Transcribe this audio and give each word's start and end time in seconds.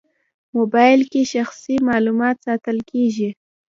موبایل 0.55 1.01
کې 1.11 1.21
شخصي 1.33 1.75
معلومات 1.89 2.35
ساتل 2.45 2.77
کېږي. 2.91 3.29